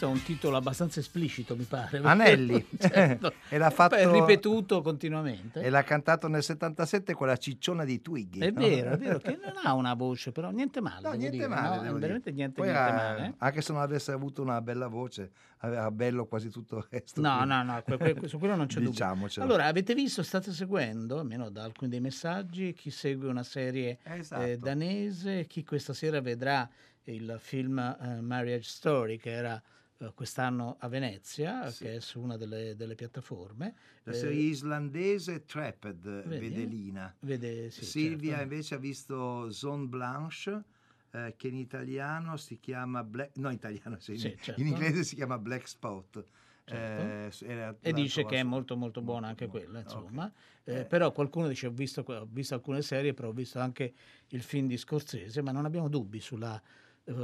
[0.00, 1.98] Questo è un titolo abbastanza esplicito, mi pare.
[1.98, 2.66] Anelli.
[2.80, 3.34] Certo.
[3.48, 5.60] E l'ha fatto- è ripetuto continuamente.
[5.60, 8.38] E l'ha cantato nel 77 quella cicciona di Twiggy.
[8.40, 8.60] È no?
[8.60, 11.08] vero, è vero che non ha una voce, però niente male.
[11.08, 11.98] No, niente dire, male, no?
[11.98, 13.34] veramente niente, niente era- male.
[13.38, 17.20] Anche se non avesse avuto una bella voce, aveva bello quasi tutto il resto.
[17.20, 17.82] No, no, no,
[18.26, 18.90] su quello non c'è dubbio.
[18.90, 19.44] Diciamocelo.
[19.44, 24.42] Allora, avete visto, state seguendo, almeno da alcuni dei messaggi, chi segue una serie Esatto.
[24.42, 26.68] eh, danese, chi questa sera vedrà
[27.04, 29.60] il film eh, Marriage Story che era
[30.00, 33.74] eh, quest'anno a Venezia, che è su una delle, delle piattaforme.
[34.04, 36.48] La Eh, serie islandese Trapped, Vedi?
[36.48, 37.14] Vedelina.
[37.20, 38.42] Vede, sì, Silvia certo.
[38.42, 40.64] invece ha visto Zone Blanche,
[41.10, 43.36] eh, che in italiano si chiama Black...
[43.36, 44.60] No, in italiano, sì, Sì, in- certo.
[44.60, 46.24] in inglese si chiama Black Spot.
[46.64, 47.44] Certo.
[47.44, 50.32] Eh, era- e dice che è molto molto buona anche quella, insomma.
[50.62, 50.84] Eh, Eh.
[50.84, 53.92] però qualcuno dice ho visto, ho visto alcune serie, però ho visto anche
[54.28, 56.62] il film di Scorsese, ma non abbiamo dubbi sulla,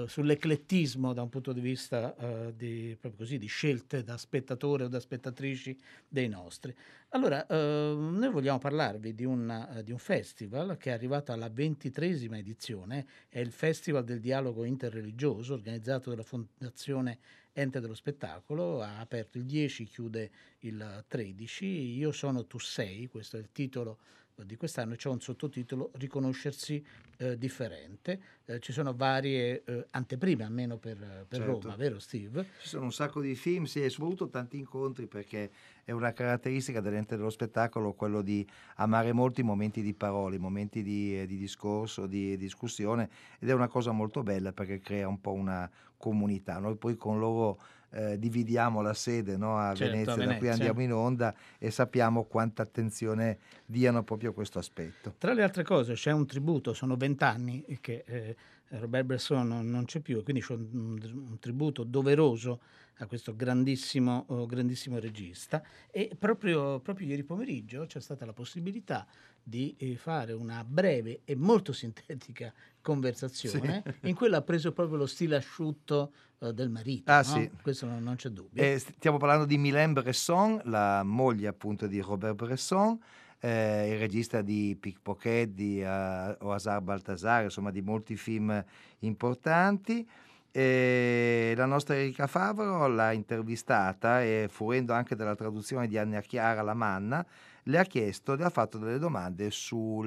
[0.06, 5.00] sull'eclettismo da un punto di vista eh, di, così, di scelte da spettatore o da
[5.00, 6.74] spettatrici dei nostri.
[7.10, 11.48] Allora, eh, noi vogliamo parlarvi di un, eh, di un festival che è arrivato alla
[11.48, 17.18] ventitresima edizione, è il Festival del Dialogo Interreligioso organizzato dalla Fondazione
[17.52, 21.64] Ente dello Spettacolo, ha aperto il 10, chiude il 13,
[21.96, 23.98] Io sono, tu sei, questo è il titolo
[24.44, 26.84] di quest'anno c'è un sottotitolo Riconoscersi
[27.18, 28.20] eh, differente.
[28.48, 30.96] Eh, ci sono varie eh, anteprime, almeno per,
[31.28, 31.60] per Certo.
[31.62, 32.46] Roma, vero Steve?
[32.60, 35.50] Ci sono un sacco di film, sì, e soprattutto tanti incontri perché
[35.84, 40.38] è una caratteristica dell'ente dello spettacolo quello di amare molto i momenti di parole, i
[40.38, 43.08] momenti di, eh, di discorso, di discussione
[43.40, 46.58] ed è una cosa molto bella perché crea un po' una comunità.
[46.58, 47.58] Noi poi con loro
[47.90, 50.52] eh, dividiamo la sede no, a Certo, a Venezia, da qui Venezia.
[50.52, 55.14] andiamo in onda e sappiamo quanta attenzione diano proprio a questo aspetto.
[55.18, 58.35] Tra le altre cose c'è un tributo, sono vent'anni che eh,
[58.70, 62.60] Robert Bresson non, non c'è più e quindi c'è un, un tributo doveroso
[63.00, 69.06] a questo grandissimo, oh, grandissimo regista e proprio, proprio ieri pomeriggio c'è stata la possibilità
[69.42, 74.08] di eh, fare una breve e molto sintetica conversazione Sì.
[74.08, 77.10] in cui ha preso proprio lo stile asciutto eh, del marito.
[77.12, 77.22] Ah, no?
[77.22, 77.50] sì.
[77.62, 78.62] Questo non, non c'è dubbio.
[78.62, 82.98] Eh, stiamo parlando di Mylène Bresson, la moglie appunto di Robert Bresson,
[83.46, 88.64] eh, il regista di Pickpocket, di uh, Oasar Baltasar, insomma di molti film
[89.00, 90.06] importanti.
[90.50, 96.62] E la nostra Erika Favaro l'ha intervistata e fruendo anche della traduzione di Anna Chiara
[96.62, 97.24] Lamanna,
[97.64, 100.02] le ha chiesto, le ha fatto delle domande su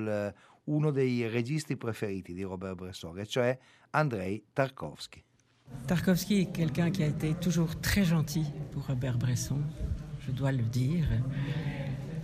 [0.63, 3.57] uno dei registi preferiti di Robert Bresson, cioè
[3.91, 5.23] Andrei Tarkovsky.
[5.85, 9.61] Tarkovsky est quelqu'un qui a été toujours très gentil pour Robert Bresson,
[10.19, 11.07] je dois le dire.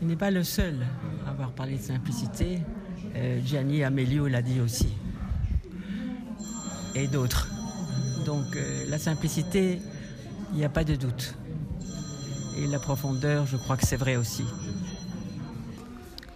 [0.06, 0.86] N'est pas le seul
[1.26, 2.60] à avoir parlé de simplicité.
[3.16, 4.90] Euh, Gianni Amelio l'a dit aussi.
[6.94, 7.48] Et d'autres.
[8.24, 9.82] Donc euh, la simplicité,
[10.52, 11.34] il n'y a pas de doute.
[12.60, 14.44] Et la profondeur, je crois que c'est vrai aussi.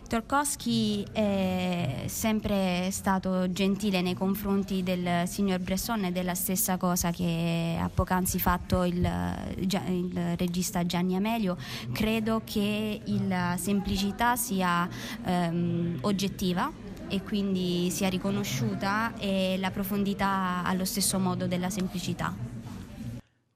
[0.10, 7.12] Tarkovsky è sempre stato gentile nei confronti del signor Bresson ed è la stessa cosa
[7.12, 9.08] che ha poc'anzi fatto il,
[9.56, 11.58] il regista Gianni Amelio.
[11.92, 14.90] Credo che la semplicità sia
[15.24, 16.72] ehm, oggettiva
[17.08, 22.59] e quindi sia riconosciuta e la profondità allo stesso modo della semplicità.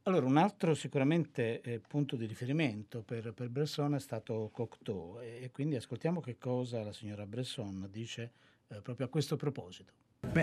[0.06, 5.50] Allora, un altro sicuramente eh, punto di riferimento per, Bresson è stato Cocteau e, e
[5.50, 8.32] quindi ascoltiamo che la signora Bresson dice
[8.68, 9.94] eh, proprio a questo proposito.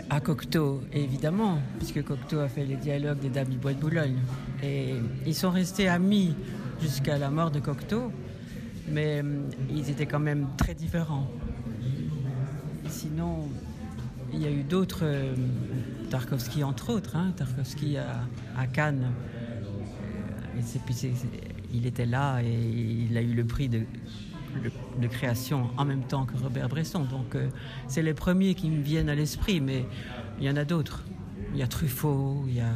[0.08, 4.18] À Cocteau, évidemment, puisque Cocteau a fait les dialogues des Dames du Bois de Boulogne.
[4.62, 4.94] Et
[5.26, 6.34] ils sont restés amis
[6.80, 8.10] jusqu'à la mort de Cocteau,
[8.88, 11.30] mais hum, ils étaient quand même très différents.
[12.88, 13.46] Sinon,
[14.32, 15.34] il y a eu d'autres, euh,
[16.08, 19.12] Tarkovsky entre autres, hein, Tarkovsky à Cannes.
[20.86, 21.12] Puis
[21.72, 23.84] il était là et il a eu le prix de,
[25.08, 27.04] création en même temps que Robert Bresson.
[27.04, 27.48] Donc euh,
[27.88, 29.84] c'est les premiers qui me viennent à l'esprit, mais
[30.38, 31.04] il y en a d'autres.
[31.52, 32.72] Il y a Truffaut, il y a...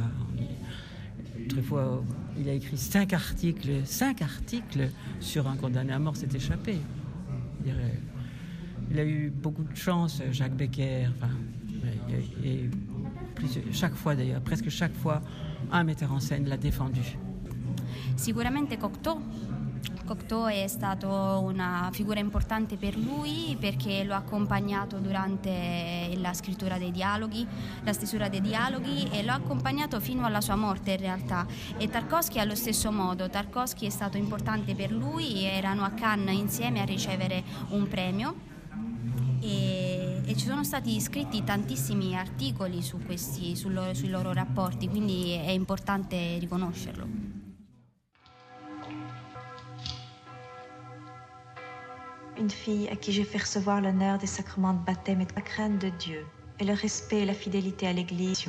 [1.49, 2.03] Truffaut,
[2.37, 6.77] il a écrit cinq articles, cinq articles sur un condamné à mort s'est échappé.
[8.91, 11.31] Il a eu beaucoup de chance, Jacques Becker, enfin,
[12.43, 12.69] et,
[13.71, 15.21] chaque fois d'ailleurs, presque chaque fois,
[15.71, 17.17] un metteur en scène l'a défendu.
[18.15, 19.21] Sicuramente Cocteau.
[20.05, 26.77] Cocteau è stato una figura importante per lui perché lo ha accompagnato durante la scrittura
[26.77, 27.45] dei dialoghi,
[27.83, 31.47] la stesura dei dialoghi e lo ha accompagnato fino alla sua morte in realtà.
[31.77, 36.81] E Tarkovsky allo stesso modo, Tarkovsky è stato importante per lui, erano a Cannes insieme
[36.81, 38.35] a ricevere un premio
[39.41, 45.31] e, e ci sono stati scritti tantissimi articoli su questi, loro- sui loro rapporti, quindi
[45.31, 47.24] è importante riconoscerlo.
[52.37, 55.41] Une fille à qui j'ai fait recevoir l'honneur des sacrements de baptême et de la
[55.41, 56.25] crainte de Dieu,
[56.59, 58.45] et le respect et la fidélité à l'Église.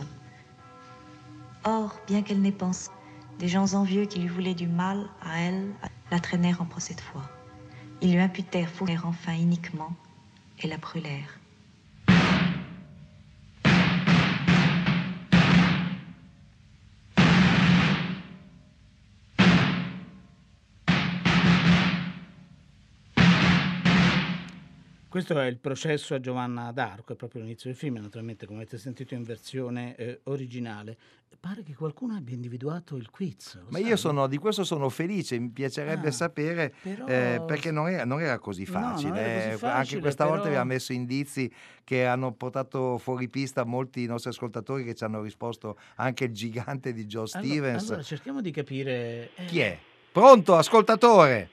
[1.64, 2.90] Or, bien qu'elle n'ait pensé,
[3.38, 5.72] des gens envieux qui lui voulaient du mal à elle
[6.10, 7.22] la traînèrent en procès de foi.
[8.00, 9.92] Ils lui imputèrent faux enfin iniquement
[10.60, 11.38] et la brûlèrent.
[25.16, 28.76] Questo è il processo a Giovanna d'Arco, è proprio l'inizio del film, naturalmente come avete
[28.76, 30.94] sentito in versione eh, originale.
[31.40, 33.58] Pare che qualcuno abbia individuato il quiz.
[33.68, 33.86] Ma sai?
[33.86, 38.04] io sono, di questo sono felice, mi piacerebbe Ah, sapere però- eh, perché non era,
[38.04, 39.18] non era così No, facile.
[39.18, 39.56] era così eh.
[39.56, 41.50] facile, Anche questa volta però- abbiamo messo indizi
[41.82, 46.92] che hanno portato fuori pista molti nostri ascoltatori che ci hanno risposto anche il gigante
[46.92, 47.86] di Joe Allora- Stevens.
[47.88, 49.30] Allora, cerchiamo di capire...
[49.34, 49.78] eh, Chi è?
[50.12, 51.48] Pronto, ascoltatore?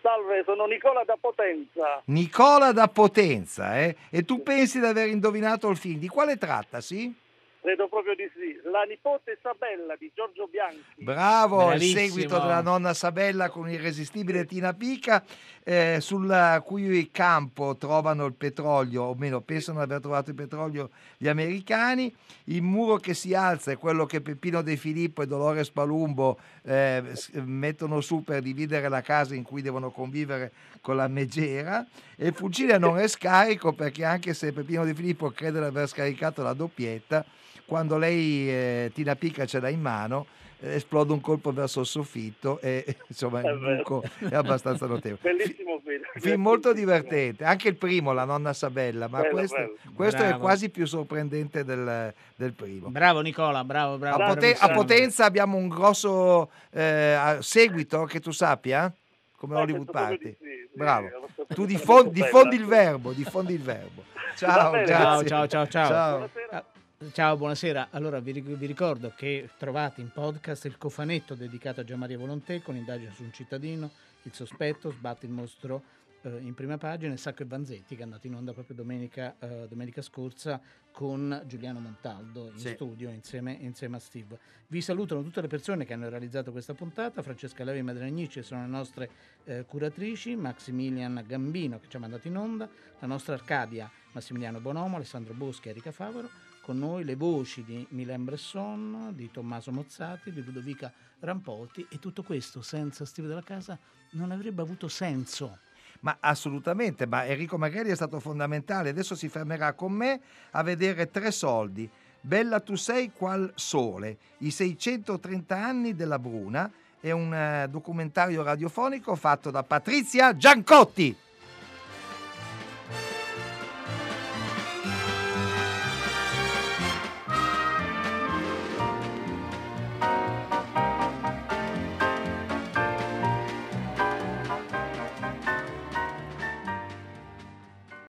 [0.00, 2.02] Salve, sono Nicola da Potenza.
[2.06, 3.96] Nicola da Potenza, eh?
[4.10, 5.98] E tu pensi di aver indovinato il film?
[5.98, 7.14] Di quale trattasi?
[7.60, 8.58] Credo proprio di sì.
[8.70, 11.02] La nipote Isabella di Giorgio Bianchi.
[11.04, 12.00] Bravo, il Bravissimo.
[12.00, 15.22] seguito della nonna Sabella con l'irresistibile Tina Pica,
[15.64, 20.90] eh, sul cui campo trovano il petrolio, o meno pensano di aver trovato il petrolio
[21.18, 22.14] gli americani.
[22.44, 26.38] Il muro che si alza è quello che Peppino De Filippo e Dolores Palumbo
[26.68, 27.02] eh,
[27.44, 30.52] mettono su per dividere la casa in cui devono convivere
[30.82, 31.86] con la megera.
[32.14, 35.88] E il fucile non è scarico perché anche se Peppino De Filippo crede di aver
[35.88, 37.24] scaricato la doppietta,
[37.64, 40.26] quando lei, eh, Tina Pica, ce l'ha in mano,
[40.60, 43.76] esplode un colpo verso il soffitto e insomma È il vero.
[43.76, 45.20] buco è abbastanza notevole.
[45.34, 46.02] Bellissimo film.
[46.14, 49.74] Film molto divertente, anche il primo, La nonna Sabella, ma Bello, questo, bello.
[49.94, 52.88] questo è quasi più sorprendente del, del primo.
[52.90, 54.22] Bravo Nicola, bravo, bravo.
[54.22, 54.70] A, Pote- bravissimo.
[54.70, 58.92] a Potenza abbiamo un grosso eh, seguito che tu sappia,
[59.36, 60.18] come Eh, Hollywood Party.
[60.24, 61.08] di sì, sì, Bravo.
[61.08, 61.14] Tu
[61.46, 62.24] molto diffon- bella.
[62.24, 64.02] diffondi il verbo, diffondi il verbo.
[64.36, 64.86] Ciao.
[64.86, 66.28] Ciao, ciao, ciao, ciao.
[66.50, 66.64] Ciao.
[67.12, 67.88] Ciao, buonasera.
[67.90, 72.60] Allora vi, ric- vi ricordo che trovate in podcast il cofanetto dedicato a Gianmaria Volontè
[72.60, 73.88] con indagine su un cittadino,
[74.24, 75.84] il sospetto, sbatte il mostro
[76.22, 79.36] eh, in prima pagina, e Sacco e Vanzetti che è andato in onda proprio domenica,
[79.38, 82.70] eh, domenica scorsa con Giuliano Montaldo in Sì.
[82.70, 84.36] studio insieme, insieme a Steve.
[84.66, 88.42] Vi salutano tutte le persone che hanno realizzato questa puntata, Francesca Levi e Madre Agnici
[88.42, 89.10] sono le nostre
[89.44, 92.68] eh, curatrici, Maximilian Gambino che ci ha mandato in onda,
[92.98, 96.28] la nostra Arcadia Massimiliano Bonomo, Alessandro Boschi e Erika Favaro,
[96.68, 102.22] con noi le voci di Milan Bresson, di Tommaso Mozzati, di Ludovica Rampolti e tutto
[102.22, 103.78] questo senza Steve della Casa
[104.10, 105.60] non avrebbe avuto senso.
[106.00, 108.90] Ma assolutamente, ma Enrico Maghelli è stato fondamentale.
[108.90, 111.88] Adesso si fermerà con me a vedere tre soldi.
[112.20, 119.16] Bella tu sei qual sole, i 630 anni della Bruna, è un eh, documentario radiofonico
[119.16, 121.16] fatto da Patrizia Giancotti.